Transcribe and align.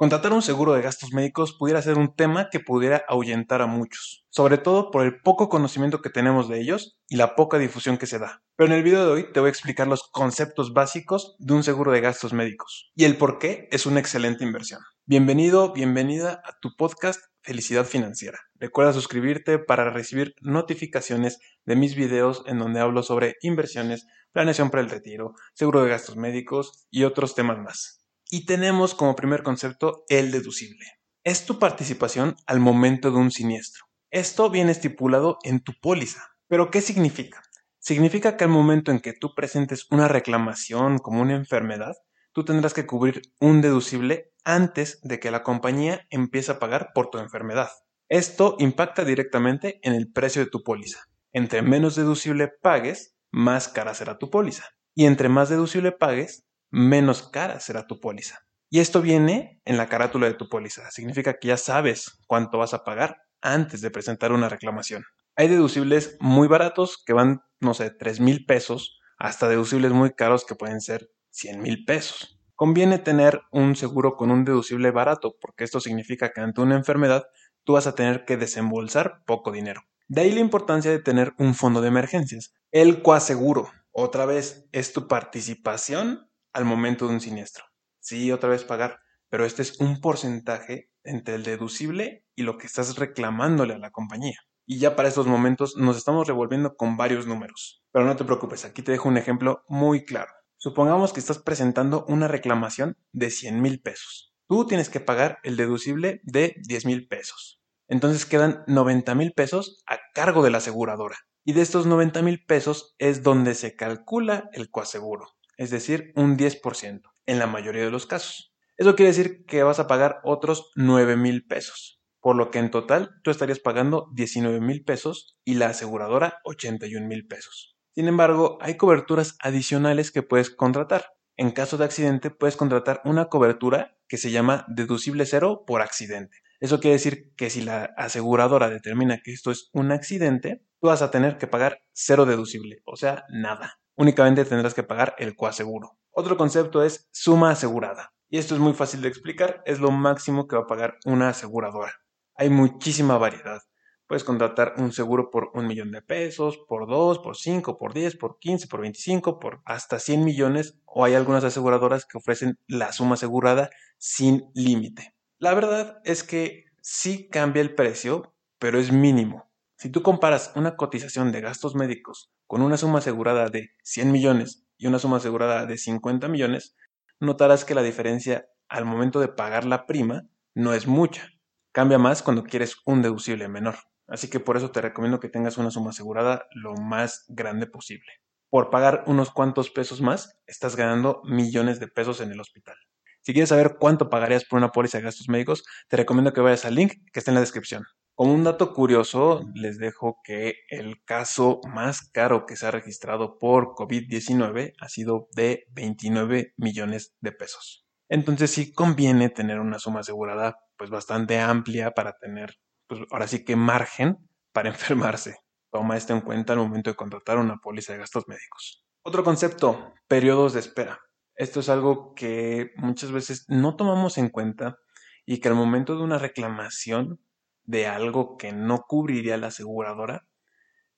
Contratar 0.00 0.32
un 0.32 0.42
seguro 0.42 0.74
de 0.74 0.80
gastos 0.80 1.12
médicos 1.12 1.54
pudiera 1.54 1.82
ser 1.82 1.98
un 1.98 2.14
tema 2.14 2.50
que 2.50 2.60
pudiera 2.60 3.02
ahuyentar 3.08 3.62
a 3.62 3.66
muchos, 3.66 4.24
sobre 4.28 4.56
todo 4.56 4.92
por 4.92 5.04
el 5.04 5.20
poco 5.22 5.48
conocimiento 5.48 6.02
que 6.02 6.08
tenemos 6.08 6.48
de 6.48 6.60
ellos 6.60 7.00
y 7.08 7.16
la 7.16 7.34
poca 7.34 7.58
difusión 7.58 7.98
que 7.98 8.06
se 8.06 8.20
da. 8.20 8.40
Pero 8.54 8.70
en 8.70 8.78
el 8.78 8.84
video 8.84 9.04
de 9.04 9.10
hoy 9.10 9.32
te 9.32 9.40
voy 9.40 9.48
a 9.48 9.50
explicar 9.50 9.88
los 9.88 10.08
conceptos 10.08 10.72
básicos 10.72 11.34
de 11.40 11.52
un 11.52 11.64
seguro 11.64 11.90
de 11.90 12.00
gastos 12.00 12.32
médicos 12.32 12.92
y 12.94 13.06
el 13.06 13.16
por 13.16 13.40
qué 13.40 13.66
es 13.72 13.86
una 13.86 13.98
excelente 13.98 14.44
inversión. 14.44 14.82
Bienvenido, 15.04 15.72
bienvenida 15.72 16.42
a 16.44 16.56
tu 16.60 16.76
podcast 16.76 17.20
Felicidad 17.42 17.84
Financiera. 17.84 18.38
Recuerda 18.54 18.92
suscribirte 18.92 19.58
para 19.58 19.90
recibir 19.90 20.36
notificaciones 20.40 21.40
de 21.64 21.74
mis 21.74 21.96
videos 21.96 22.44
en 22.46 22.60
donde 22.60 22.78
hablo 22.78 23.02
sobre 23.02 23.34
inversiones, 23.42 24.06
planeación 24.30 24.70
para 24.70 24.84
el 24.84 24.90
retiro, 24.90 25.34
seguro 25.54 25.82
de 25.82 25.90
gastos 25.90 26.14
médicos 26.14 26.86
y 26.88 27.02
otros 27.02 27.34
temas 27.34 27.58
más. 27.58 27.97
Y 28.30 28.44
tenemos 28.44 28.94
como 28.94 29.16
primer 29.16 29.42
concepto 29.42 30.04
el 30.08 30.30
deducible. 30.30 30.84
Es 31.24 31.46
tu 31.46 31.58
participación 31.58 32.36
al 32.46 32.60
momento 32.60 33.10
de 33.10 33.16
un 33.16 33.30
siniestro. 33.30 33.86
Esto 34.10 34.50
viene 34.50 34.72
estipulado 34.72 35.38
en 35.44 35.60
tu 35.60 35.72
póliza. 35.80 36.22
¿Pero 36.46 36.70
qué 36.70 36.80
significa? 36.80 37.42
Significa 37.78 38.36
que 38.36 38.44
al 38.44 38.50
momento 38.50 38.90
en 38.90 39.00
que 39.00 39.12
tú 39.12 39.34
presentes 39.34 39.86
una 39.90 40.08
reclamación 40.08 40.98
como 40.98 41.22
una 41.22 41.34
enfermedad, 41.34 41.96
tú 42.32 42.44
tendrás 42.44 42.74
que 42.74 42.86
cubrir 42.86 43.22
un 43.40 43.62
deducible 43.62 44.32
antes 44.44 45.00
de 45.02 45.20
que 45.20 45.30
la 45.30 45.42
compañía 45.42 46.06
empiece 46.10 46.52
a 46.52 46.58
pagar 46.58 46.90
por 46.94 47.10
tu 47.10 47.18
enfermedad. 47.18 47.70
Esto 48.08 48.56
impacta 48.58 49.04
directamente 49.04 49.80
en 49.82 49.94
el 49.94 50.10
precio 50.10 50.44
de 50.44 50.50
tu 50.50 50.62
póliza. 50.62 51.00
Entre 51.32 51.62
menos 51.62 51.94
deducible 51.94 52.48
pagues, 52.48 53.14
más 53.30 53.68
cara 53.68 53.94
será 53.94 54.18
tu 54.18 54.30
póliza. 54.30 54.64
Y 54.94 55.04
entre 55.04 55.28
más 55.28 55.50
deducible 55.50 55.92
pagues, 55.92 56.47
menos 56.70 57.22
cara 57.22 57.60
será 57.60 57.86
tu 57.86 58.00
póliza. 58.00 58.40
Y 58.70 58.80
esto 58.80 59.00
viene 59.00 59.60
en 59.64 59.76
la 59.76 59.88
carátula 59.88 60.26
de 60.26 60.34
tu 60.34 60.48
póliza. 60.48 60.90
Significa 60.90 61.38
que 61.38 61.48
ya 61.48 61.56
sabes 61.56 62.20
cuánto 62.26 62.58
vas 62.58 62.74
a 62.74 62.84
pagar 62.84 63.22
antes 63.40 63.80
de 63.80 63.90
presentar 63.90 64.32
una 64.32 64.48
reclamación. 64.48 65.04
Hay 65.36 65.48
deducibles 65.48 66.16
muy 66.20 66.48
baratos 66.48 67.02
que 67.04 67.12
van, 67.12 67.42
no 67.60 67.72
sé, 67.72 67.90
3 67.90 68.20
mil 68.20 68.44
pesos, 68.44 68.98
hasta 69.18 69.48
deducibles 69.48 69.92
muy 69.92 70.12
caros 70.12 70.44
que 70.44 70.54
pueden 70.54 70.80
ser 70.80 71.10
100 71.30 71.62
mil 71.62 71.84
pesos. 71.84 72.40
Conviene 72.54 72.98
tener 72.98 73.40
un 73.52 73.76
seguro 73.76 74.16
con 74.16 74.30
un 74.30 74.44
deducible 74.44 74.90
barato, 74.90 75.36
porque 75.40 75.64
esto 75.64 75.80
significa 75.80 76.32
que 76.32 76.40
ante 76.40 76.60
una 76.60 76.76
enfermedad 76.76 77.26
tú 77.64 77.74
vas 77.74 77.86
a 77.86 77.94
tener 77.94 78.24
que 78.24 78.36
desembolsar 78.36 79.22
poco 79.26 79.52
dinero. 79.52 79.82
De 80.08 80.22
ahí 80.22 80.32
la 80.32 80.40
importancia 80.40 80.90
de 80.90 80.98
tener 80.98 81.34
un 81.38 81.54
fondo 81.54 81.80
de 81.80 81.88
emergencias. 81.88 82.54
El 82.72 83.02
coaseguro, 83.02 83.70
otra 83.92 84.26
vez, 84.26 84.68
es 84.72 84.92
tu 84.92 85.06
participación 85.06 86.27
al 86.58 86.64
momento 86.64 87.06
de 87.06 87.14
un 87.14 87.20
siniestro. 87.20 87.64
Sí, 88.00 88.32
otra 88.32 88.48
vez 88.48 88.64
pagar, 88.64 88.98
pero 89.30 89.44
este 89.44 89.62
es 89.62 89.78
un 89.80 90.00
porcentaje 90.00 90.90
entre 91.04 91.36
el 91.36 91.44
deducible 91.44 92.24
y 92.34 92.42
lo 92.42 92.58
que 92.58 92.66
estás 92.66 92.96
reclamándole 92.96 93.74
a 93.74 93.78
la 93.78 93.92
compañía. 93.92 94.40
Y 94.66 94.80
ya 94.80 94.96
para 94.96 95.08
estos 95.08 95.28
momentos 95.28 95.76
nos 95.76 95.96
estamos 95.96 96.26
revolviendo 96.26 96.74
con 96.74 96.96
varios 96.96 97.28
números. 97.28 97.84
Pero 97.92 98.04
no 98.04 98.16
te 98.16 98.24
preocupes, 98.24 98.64
aquí 98.64 98.82
te 98.82 98.90
dejo 98.90 99.08
un 99.08 99.16
ejemplo 99.16 99.62
muy 99.68 100.04
claro. 100.04 100.32
Supongamos 100.56 101.12
que 101.12 101.20
estás 101.20 101.38
presentando 101.38 102.04
una 102.08 102.26
reclamación 102.26 102.96
de 103.12 103.30
100 103.30 103.62
mil 103.62 103.80
pesos. 103.80 104.34
Tú 104.48 104.66
tienes 104.66 104.88
que 104.88 104.98
pagar 104.98 105.38
el 105.44 105.56
deducible 105.56 106.20
de 106.24 106.56
10 106.66 106.86
mil 106.86 107.06
pesos. 107.06 107.60
Entonces 107.86 108.26
quedan 108.26 108.64
90 108.66 109.14
mil 109.14 109.32
pesos 109.32 109.84
a 109.86 109.98
cargo 110.12 110.42
de 110.42 110.50
la 110.50 110.58
aseguradora. 110.58 111.18
Y 111.44 111.52
de 111.52 111.62
estos 111.62 111.86
90 111.86 112.20
mil 112.22 112.44
pesos 112.44 112.96
es 112.98 113.22
donde 113.22 113.54
se 113.54 113.76
calcula 113.76 114.50
el 114.52 114.70
coaseguro 114.70 115.37
es 115.58 115.70
decir, 115.70 116.12
un 116.14 116.38
10% 116.38 117.02
en 117.26 117.38
la 117.38 117.46
mayoría 117.46 117.84
de 117.84 117.90
los 117.90 118.06
casos. 118.06 118.54
Eso 118.78 118.94
quiere 118.94 119.10
decir 119.10 119.44
que 119.44 119.64
vas 119.64 119.80
a 119.80 119.88
pagar 119.88 120.20
otros 120.22 120.70
9 120.76 121.16
mil 121.16 121.44
pesos, 121.44 122.00
por 122.20 122.36
lo 122.36 122.50
que 122.50 122.60
en 122.60 122.70
total 122.70 123.10
tú 123.24 123.30
estarías 123.30 123.58
pagando 123.58 124.08
19 124.14 124.60
mil 124.60 124.84
pesos 124.84 125.36
y 125.44 125.54
la 125.54 125.66
aseguradora 125.66 126.38
81 126.44 127.06
mil 127.06 127.26
pesos. 127.26 127.76
Sin 127.94 128.06
embargo, 128.06 128.56
hay 128.60 128.76
coberturas 128.76 129.36
adicionales 129.42 130.12
que 130.12 130.22
puedes 130.22 130.50
contratar. 130.50 131.06
En 131.36 131.50
caso 131.50 131.76
de 131.76 131.84
accidente, 131.84 132.30
puedes 132.30 132.56
contratar 132.56 133.02
una 133.04 133.26
cobertura 133.26 133.96
que 134.06 134.16
se 134.16 134.30
llama 134.30 134.64
deducible 134.68 135.26
cero 135.26 135.64
por 135.66 135.82
accidente. 135.82 136.38
Eso 136.60 136.78
quiere 136.78 136.94
decir 136.94 137.32
que 137.36 137.50
si 137.50 137.62
la 137.62 137.90
aseguradora 137.96 138.70
determina 138.70 139.20
que 139.22 139.32
esto 139.32 139.50
es 139.50 139.70
un 139.72 139.90
accidente, 139.90 140.64
tú 140.80 140.86
vas 140.86 141.02
a 141.02 141.10
tener 141.10 141.36
que 141.36 141.48
pagar 141.48 141.80
cero 141.92 142.26
deducible, 142.26 142.78
o 142.84 142.96
sea, 142.96 143.24
nada 143.28 143.80
únicamente 143.98 144.44
tendrás 144.44 144.74
que 144.74 144.82
pagar 144.82 145.14
el 145.18 145.36
coaseguro. 145.36 145.98
Otro 146.10 146.36
concepto 146.36 146.82
es 146.82 147.08
suma 147.12 147.50
asegurada. 147.50 148.14
Y 148.30 148.38
esto 148.38 148.54
es 148.54 148.60
muy 148.60 148.72
fácil 148.72 149.02
de 149.02 149.08
explicar, 149.08 149.62
es 149.66 149.80
lo 149.80 149.90
máximo 149.90 150.46
que 150.46 150.56
va 150.56 150.62
a 150.62 150.66
pagar 150.66 150.98
una 151.04 151.30
aseguradora. 151.30 151.92
Hay 152.34 152.48
muchísima 152.48 153.18
variedad. 153.18 153.60
Puedes 154.06 154.24
contratar 154.24 154.74
un 154.78 154.92
seguro 154.92 155.30
por 155.30 155.50
un 155.54 155.66
millón 155.66 155.90
de 155.90 156.00
pesos, 156.00 156.58
por 156.68 156.86
dos, 156.86 157.18
por 157.18 157.36
cinco, 157.36 157.76
por 157.76 157.92
diez, 157.92 158.16
por 158.16 158.38
quince, 158.38 158.68
por 158.68 158.80
veinticinco, 158.80 159.38
por 159.38 159.60
hasta 159.64 159.98
cien 159.98 160.24
millones, 160.24 160.78
o 160.84 161.04
hay 161.04 161.14
algunas 161.14 161.44
aseguradoras 161.44 162.06
que 162.06 162.18
ofrecen 162.18 162.58
la 162.66 162.92
suma 162.92 163.14
asegurada 163.14 163.70
sin 163.98 164.50
límite. 164.54 165.14
La 165.38 165.54
verdad 165.54 166.00
es 166.04 166.22
que 166.22 166.66
sí 166.80 167.28
cambia 167.28 167.60
el 167.60 167.74
precio, 167.74 168.34
pero 168.58 168.78
es 168.78 168.92
mínimo. 168.92 169.50
Si 169.76 169.90
tú 169.90 170.02
comparas 170.02 170.52
una 170.54 170.76
cotización 170.76 171.32
de 171.32 171.40
gastos 171.40 171.74
médicos 171.74 172.30
con 172.48 172.62
una 172.62 172.78
suma 172.78 172.98
asegurada 172.98 173.50
de 173.50 173.70
100 173.84 174.10
millones 174.10 174.66
y 174.78 174.86
una 174.86 174.98
suma 174.98 175.18
asegurada 175.18 175.66
de 175.66 175.76
50 175.76 176.28
millones, 176.28 176.74
notarás 177.20 177.66
que 177.66 177.74
la 177.74 177.82
diferencia 177.82 178.48
al 178.68 178.86
momento 178.86 179.20
de 179.20 179.28
pagar 179.28 179.64
la 179.64 179.84
prima 179.86 180.22
no 180.54 180.72
es 180.72 180.86
mucha. 180.86 181.28
Cambia 181.72 181.98
más 181.98 182.22
cuando 182.22 182.44
quieres 182.44 182.78
un 182.86 183.02
deducible 183.02 183.48
menor. 183.48 183.76
Así 184.06 184.30
que 184.30 184.40
por 184.40 184.56
eso 184.56 184.70
te 184.70 184.80
recomiendo 184.80 185.20
que 185.20 185.28
tengas 185.28 185.58
una 185.58 185.70
suma 185.70 185.90
asegurada 185.90 186.46
lo 186.52 186.72
más 186.74 187.26
grande 187.28 187.66
posible. 187.66 188.10
Por 188.48 188.70
pagar 188.70 189.04
unos 189.06 189.30
cuantos 189.30 189.70
pesos 189.70 190.00
más, 190.00 190.40
estás 190.46 190.74
ganando 190.74 191.20
millones 191.24 191.80
de 191.80 191.88
pesos 191.88 192.22
en 192.22 192.32
el 192.32 192.40
hospital. 192.40 192.76
Si 193.20 193.34
quieres 193.34 193.50
saber 193.50 193.76
cuánto 193.78 194.08
pagarías 194.08 194.46
por 194.46 194.56
una 194.56 194.70
póliza 194.70 194.96
de 194.96 195.04
gastos 195.04 195.28
médicos, 195.28 195.64
te 195.88 195.98
recomiendo 195.98 196.32
que 196.32 196.40
vayas 196.40 196.64
al 196.64 196.76
link 196.76 196.94
que 197.12 197.18
está 197.18 197.30
en 197.30 197.34
la 197.34 197.42
descripción. 197.42 197.84
Como 198.18 198.34
un 198.34 198.42
dato 198.42 198.74
curioso, 198.74 199.48
les 199.54 199.78
dejo 199.78 200.18
que 200.24 200.56
el 200.70 201.04
caso 201.04 201.60
más 201.72 202.10
caro 202.10 202.46
que 202.46 202.56
se 202.56 202.66
ha 202.66 202.72
registrado 202.72 203.38
por 203.38 203.76
COVID-19 203.76 204.72
ha 204.80 204.88
sido 204.88 205.28
de 205.36 205.66
29 205.70 206.52
millones 206.56 207.14
de 207.20 207.30
pesos. 207.30 207.86
Entonces 208.08 208.50
sí 208.50 208.72
conviene 208.72 209.28
tener 209.28 209.60
una 209.60 209.78
suma 209.78 210.00
asegurada 210.00 210.56
pues 210.76 210.90
bastante 210.90 211.38
amplia 211.38 211.92
para 211.92 212.18
tener, 212.18 212.56
pues 212.88 213.02
ahora 213.12 213.28
sí 213.28 213.44
que 213.44 213.54
margen 213.54 214.16
para 214.52 214.68
enfermarse. 214.70 215.36
Toma 215.70 215.96
esto 215.96 216.12
en 216.12 216.22
cuenta 216.22 216.54
al 216.54 216.58
momento 216.58 216.90
de 216.90 216.96
contratar 216.96 217.38
una 217.38 217.58
póliza 217.58 217.92
de 217.92 218.00
gastos 218.00 218.26
médicos. 218.26 218.84
Otro 219.04 219.22
concepto, 219.22 219.94
periodos 220.08 220.54
de 220.54 220.58
espera. 220.58 220.98
Esto 221.36 221.60
es 221.60 221.68
algo 221.68 222.14
que 222.16 222.72
muchas 222.78 223.12
veces 223.12 223.44
no 223.46 223.76
tomamos 223.76 224.18
en 224.18 224.28
cuenta 224.28 224.76
y 225.24 225.38
que 225.38 225.46
al 225.46 225.54
momento 225.54 225.96
de 225.96 226.02
una 226.02 226.18
reclamación 226.18 227.20
de 227.68 227.86
algo 227.86 228.38
que 228.38 228.52
no 228.52 228.80
cubriría 228.88 229.36
la 229.36 229.48
aseguradora, 229.48 230.26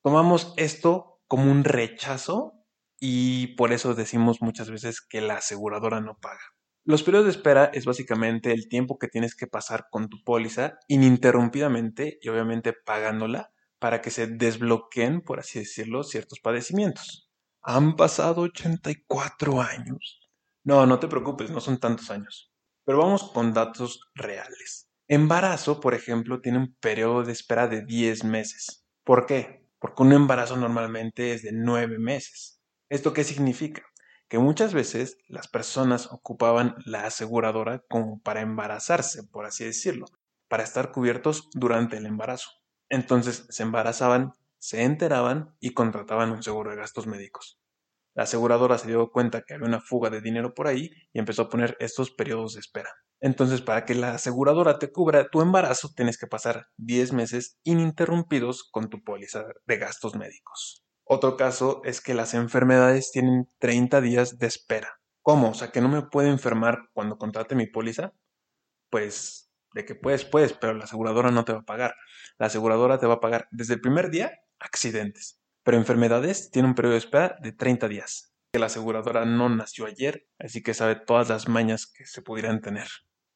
tomamos 0.03 0.55
esto 0.57 1.21
como 1.27 1.51
un 1.51 1.65
rechazo 1.65 2.53
y 3.01 3.57
por 3.57 3.73
eso 3.73 3.95
decimos 3.95 4.41
muchas 4.41 4.71
veces 4.71 5.01
que 5.01 5.21
la 5.21 5.35
aseguradora 5.35 6.01
no 6.01 6.17
paga. 6.19 6.41
Los 6.85 7.03
periodos 7.03 7.27
de 7.27 7.33
espera 7.33 7.65
es 7.75 7.87
básicamente 7.87 8.53
el 8.53 8.69
tiempo 8.69 8.99
que 8.99 9.09
tienes 9.09 9.35
que 9.35 9.49
pasar 9.49 9.87
con 9.91 10.09
tu 10.09 10.23
póliza 10.23 10.79
ininterrumpidamente 10.87 12.19
y 12.23 12.29
obviamente 12.29 12.73
pagándola 12.73 13.51
para 13.81 14.01
que 14.01 14.11
se 14.11 14.29
desbloqueen, 14.29 15.23
por 15.23 15.41
así 15.41 15.59
decirlo, 15.59 16.05
ciertos 16.05 16.39
padecimientos. 16.39 17.29
Han 17.63 17.97
pasado 17.97 18.43
84 18.43 19.61
años. 19.61 20.31
No, 20.63 20.87
no 20.87 21.01
te 21.01 21.09
preocupes, 21.09 21.51
no 21.51 21.61
son 21.61 21.81
tantos 21.81 22.11
años. 22.11 22.53
Pero 22.85 22.99
vamos 22.99 23.31
con 23.33 23.53
datos 23.53 24.09
reales. 24.15 24.90
Embarazo, 25.11 25.79
por 25.81 25.93
ejemplo, 25.95 26.41
tiene 26.41 26.57
un 26.59 26.75
periodo 26.77 27.23
de 27.25 27.33
espera 27.33 27.67
de 27.69 27.85
10 27.85 28.25
meses. 28.25 28.87
¿Por 29.05 29.27
qué? 29.27 29.67
Porque 29.79 30.03
un 30.05 30.13
embarazo 30.13 30.57
normalmente 30.57 31.35
es 31.35 31.43
de 31.43 31.53
9 31.53 31.99
meses. 31.99 32.63
¿Esto 32.89 33.13
qué 33.13 33.25
significa? 33.25 33.83
Que 34.29 34.39
muchas 34.39 34.73
veces 34.73 35.19
las 35.29 35.49
personas 35.49 36.07
ocupaban 36.13 36.77
la 36.87 37.05
aseguradora 37.07 37.83
como 37.91 38.23
para 38.23 38.41
embarazarse, 38.41 39.25
por 39.25 39.45
así 39.45 39.65
decirlo, 39.65 40.07
para 40.49 40.63
estar 40.63 40.93
cubiertos 40.93 41.51
durante 41.55 41.99
el 41.99 42.07
embarazo. 42.07 42.51
Entonces 42.89 43.47
se 43.51 43.65
embarazaban, 43.65 44.33
se 44.59 44.85
enteraban 44.85 45.57
y 45.61 45.75
contrataban 45.75 46.31
un 46.31 46.43
seguro 46.43 46.71
de 46.71 46.77
gastos 46.79 47.07
médicos. 47.07 47.60
La 48.21 48.25
aseguradora 48.25 48.77
se 48.77 48.87
dio 48.87 49.11
cuenta 49.11 49.41
que 49.41 49.55
había 49.55 49.67
una 49.67 49.81
fuga 49.81 50.11
de 50.11 50.21
dinero 50.21 50.53
por 50.53 50.67
ahí 50.67 50.91
y 51.15 51.19
empezó 51.19 51.41
a 51.41 51.49
poner 51.49 51.75
estos 51.81 52.11
periodos 52.11 52.53
de 52.53 52.61
espera. 52.61 52.91
Entonces, 53.19 53.63
para 53.63 53.87
que 53.87 53.95
la 53.95 54.13
aseguradora 54.13 54.79
te 54.79 54.93
cubra 54.93 55.31
tu 55.31 55.41
embarazo, 55.41 55.89
tienes 55.97 56.19
que 56.19 56.27
pasar 56.27 56.67
10 56.77 57.15
meses 57.15 57.59
ininterrumpidos 57.63 58.69
con 58.71 58.91
tu 58.91 59.03
póliza 59.03 59.47
de 59.65 59.79
gastos 59.79 60.17
médicos. 60.17 60.85
Otro 61.05 61.39
caso 61.39 61.81
es 61.83 62.03
que 62.03 62.13
las 62.13 62.35
enfermedades 62.35 63.11
tienen 63.11 63.49
30 63.59 64.03
días 64.03 64.39
de 64.39 64.49
espera. 64.49 65.01
¿Cómo? 65.23 65.53
O 65.53 65.55
sea, 65.55 65.71
que 65.71 65.81
no 65.81 65.89
me 65.89 66.03
puedo 66.03 66.29
enfermar 66.29 66.91
cuando 66.93 67.17
contrate 67.17 67.55
mi 67.55 67.69
póliza. 67.69 68.13
pues 68.91 69.51
de 69.73 69.87
que 69.87 69.95
puedes, 69.95 70.27
puedes, 70.27 70.53
pero 70.53 70.75
la 70.75 70.85
aseguradora 70.85 71.31
no 71.31 71.47
te 71.47 71.55
va 71.55 71.61
a 71.61 71.65
pagar. 71.65 71.95
La 72.37 72.49
aseguradora 72.49 72.99
te 72.99 73.07
va 73.07 73.15
a 73.15 73.21
pagar 73.21 73.49
desde 73.51 73.73
el 73.73 73.81
primer 73.81 74.11
día 74.11 74.31
accidentes, 74.59 75.40
pero 75.71 75.79
enfermedades 75.79 76.51
tiene 76.51 76.67
un 76.67 76.75
periodo 76.75 76.95
de 76.95 76.99
espera 76.99 77.37
de 77.41 77.53
30 77.53 77.87
días. 77.87 78.35
La 78.55 78.67
aseguradora 78.67 79.25
no 79.25 79.49
nació 79.49 79.87
ayer, 79.87 80.27
así 80.41 80.65
que 80.65 80.75
sabe 80.75 80.97
todas 80.97 81.29
las 81.29 81.49
mañas 81.49 81.87
que 81.87 82.07
se 82.07 82.23
pudieran 82.23 82.61
tener. 82.61 82.89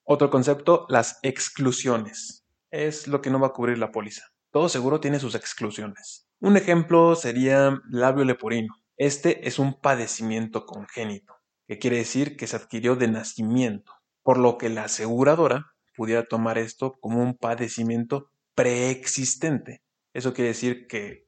Otro 0.02 0.30
concepto, 0.30 0.84
las 0.88 1.20
exclusiones. 1.22 2.44
Es 2.72 3.06
lo 3.06 3.22
que 3.22 3.30
no 3.30 3.38
va 3.38 3.46
a 3.46 3.52
cubrir 3.52 3.78
la 3.78 3.92
póliza. 3.92 4.24
Todo 4.50 4.68
seguro 4.68 4.98
tiene 4.98 5.20
sus 5.20 5.36
exclusiones. 5.36 6.26
Un 6.40 6.56
ejemplo 6.56 7.14
sería 7.14 7.80
labio 7.88 8.24
leporino. 8.24 8.74
Este 8.96 9.46
es 9.46 9.60
un 9.60 9.80
padecimiento 9.80 10.66
congénito, 10.66 11.36
que 11.68 11.78
quiere 11.78 11.98
decir 11.98 12.36
que 12.36 12.48
se 12.48 12.56
adquirió 12.56 12.96
de 12.96 13.06
nacimiento, 13.06 13.92
por 14.24 14.38
lo 14.38 14.58
que 14.58 14.70
la 14.70 14.86
aseguradora 14.86 15.66
pudiera 15.96 16.26
tomar 16.26 16.58
esto 16.58 16.94
como 16.98 17.22
un 17.22 17.36
padecimiento 17.36 18.32
preexistente. 18.56 19.84
Eso 20.12 20.34
quiere 20.34 20.48
decir 20.48 20.88
que, 20.88 21.23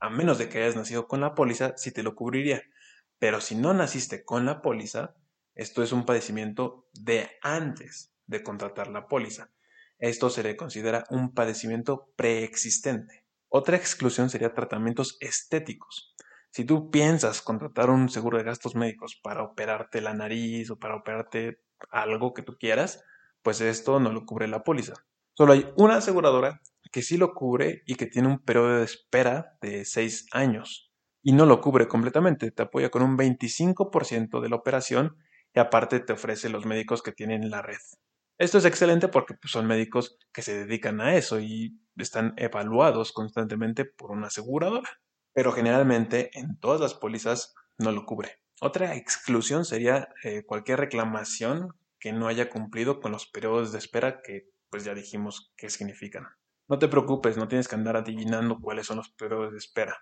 a 0.00 0.10
menos 0.10 0.38
de 0.38 0.48
que 0.48 0.58
hayas 0.58 0.76
nacido 0.76 1.06
con 1.06 1.20
la 1.20 1.34
póliza, 1.34 1.76
sí 1.76 1.92
te 1.92 2.02
lo 2.02 2.14
cubriría. 2.14 2.62
Pero 3.18 3.40
si 3.40 3.54
no 3.54 3.74
naciste 3.74 4.24
con 4.24 4.46
la 4.46 4.62
póliza, 4.62 5.14
esto 5.54 5.82
es 5.82 5.92
un 5.92 6.06
padecimiento 6.06 6.88
de 6.94 7.30
antes 7.42 8.14
de 8.26 8.42
contratar 8.42 8.88
la 8.88 9.08
póliza. 9.08 9.50
Esto 9.98 10.30
se 10.30 10.42
le 10.42 10.56
considera 10.56 11.04
un 11.10 11.34
padecimiento 11.34 12.10
preexistente. 12.16 13.26
Otra 13.48 13.76
exclusión 13.76 14.30
sería 14.30 14.54
tratamientos 14.54 15.18
estéticos. 15.20 16.14
Si 16.50 16.64
tú 16.64 16.90
piensas 16.90 17.42
contratar 17.42 17.90
un 17.90 18.08
seguro 18.08 18.38
de 18.38 18.44
gastos 18.44 18.74
médicos 18.74 19.20
para 19.22 19.42
operarte 19.42 20.00
la 20.00 20.14
nariz 20.14 20.70
o 20.70 20.78
para 20.78 20.96
operarte 20.96 21.60
algo 21.90 22.32
que 22.32 22.42
tú 22.42 22.56
quieras, 22.58 23.04
pues 23.42 23.60
esto 23.60 24.00
no 24.00 24.12
lo 24.12 24.24
cubre 24.24 24.48
la 24.48 24.64
póliza. 24.64 24.94
Solo 25.34 25.52
hay 25.52 25.70
una 25.76 25.96
aseguradora 25.96 26.60
que 26.90 27.02
sí 27.02 27.16
lo 27.16 27.34
cubre 27.34 27.82
y 27.86 27.94
que 27.94 28.06
tiene 28.06 28.28
un 28.28 28.40
periodo 28.40 28.78
de 28.78 28.84
espera 28.84 29.56
de 29.60 29.84
6 29.84 30.26
años. 30.32 30.92
Y 31.22 31.32
no 31.32 31.46
lo 31.46 31.60
cubre 31.60 31.86
completamente, 31.86 32.50
te 32.50 32.62
apoya 32.62 32.90
con 32.90 33.02
un 33.02 33.16
25% 33.16 34.40
de 34.40 34.48
la 34.48 34.56
operación 34.56 35.16
y 35.54 35.60
aparte 35.60 36.00
te 36.00 36.12
ofrece 36.12 36.48
los 36.48 36.66
médicos 36.66 37.02
que 37.02 37.12
tienen 37.12 37.50
la 37.50 37.62
red. 37.62 37.78
Esto 38.38 38.56
es 38.56 38.64
excelente 38.64 39.08
porque 39.08 39.34
pues, 39.34 39.52
son 39.52 39.66
médicos 39.66 40.16
que 40.32 40.42
se 40.42 40.64
dedican 40.64 41.00
a 41.00 41.14
eso 41.16 41.40
y 41.40 41.78
están 41.96 42.32
evaluados 42.38 43.12
constantemente 43.12 43.84
por 43.84 44.12
una 44.12 44.28
aseguradora. 44.28 44.88
Pero 45.32 45.52
generalmente 45.52 46.30
en 46.32 46.58
todas 46.58 46.80
las 46.80 46.94
pólizas 46.94 47.54
no 47.78 47.92
lo 47.92 48.06
cubre. 48.06 48.38
Otra 48.60 48.96
exclusión 48.96 49.64
sería 49.64 50.08
eh, 50.24 50.42
cualquier 50.44 50.80
reclamación 50.80 51.74
que 51.98 52.12
no 52.12 52.28
haya 52.28 52.48
cumplido 52.48 53.00
con 53.00 53.12
los 53.12 53.26
periodos 53.26 53.72
de 53.72 53.78
espera 53.78 54.22
que 54.22 54.48
pues 54.70 54.84
ya 54.84 54.94
dijimos 54.94 55.52
qué 55.56 55.68
significan. 55.68 56.24
No 56.70 56.78
te 56.78 56.86
preocupes, 56.86 57.36
no 57.36 57.48
tienes 57.48 57.66
que 57.66 57.74
andar 57.74 57.96
adivinando 57.96 58.60
cuáles 58.60 58.86
son 58.86 58.98
los 58.98 59.10
periodos 59.10 59.50
de 59.50 59.58
espera. 59.58 59.98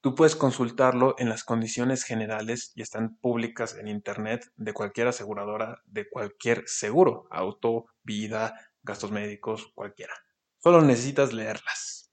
Tú 0.00 0.14
puedes 0.14 0.36
consultarlo 0.36 1.16
en 1.18 1.28
las 1.28 1.42
condiciones 1.42 2.04
generales 2.04 2.70
y 2.76 2.82
están 2.82 3.16
públicas 3.16 3.76
en 3.76 3.88
Internet 3.88 4.48
de 4.54 4.72
cualquier 4.72 5.08
aseguradora, 5.08 5.82
de 5.84 6.08
cualquier 6.08 6.62
seguro, 6.66 7.26
auto, 7.32 7.86
vida, 8.04 8.54
gastos 8.84 9.10
médicos, 9.10 9.72
cualquiera. 9.74 10.14
Solo 10.58 10.80
necesitas 10.82 11.32
leerlas. 11.32 12.12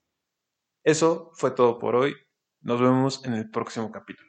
Eso 0.84 1.30
fue 1.36 1.52
todo 1.52 1.78
por 1.78 1.96
hoy. 1.96 2.16
Nos 2.62 2.82
vemos 2.82 3.24
en 3.26 3.34
el 3.34 3.52
próximo 3.52 3.92
capítulo. 3.92 4.29